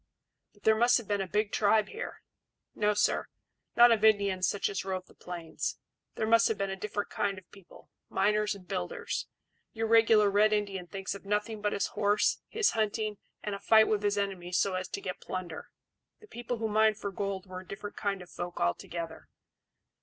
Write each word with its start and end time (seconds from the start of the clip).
"But 0.55 0.63
there 0.63 0.73
must 0.75 0.97
have 0.97 1.07
been 1.07 1.21
a 1.21 1.27
big 1.27 1.51
tribe 1.51 1.89
here." 1.89 2.23
"No, 2.73 2.95
sir; 2.95 3.27
not 3.75 3.91
of 3.91 4.03
Indians 4.03 4.47
such 4.47 4.67
as 4.67 4.83
rove 4.83 5.05
the 5.05 5.13
plains. 5.13 5.77
These 6.15 6.25
must 6.25 6.47
have 6.47 6.57
been 6.57 6.71
a 6.71 6.75
different 6.75 7.11
kind 7.11 7.37
of 7.37 7.47
people 7.51 7.91
miners 8.09 8.55
and 8.55 8.67
builders. 8.67 9.27
Your 9.73 9.85
regular 9.85 10.31
Red 10.31 10.53
Indian 10.53 10.87
thinks 10.87 11.13
of 11.13 11.23
nothing 11.23 11.61
but 11.61 11.71
his 11.71 11.85
horse, 11.93 12.39
his 12.47 12.71
hunting, 12.71 13.19
and 13.43 13.53
a 13.53 13.59
fight 13.59 13.87
with 13.87 14.01
his 14.01 14.17
enemies 14.17 14.57
so 14.57 14.73
as 14.73 14.87
to 14.87 15.01
get 15.01 15.21
plunder. 15.21 15.69
The 16.19 16.25
people 16.27 16.57
who 16.57 16.67
mined 16.67 16.97
for 16.97 17.11
gold 17.11 17.45
were 17.45 17.59
a 17.59 17.67
different 17.67 17.95
kind 17.95 18.23
of 18.23 18.29
folk 18.31 18.59
altogether." 18.59 19.29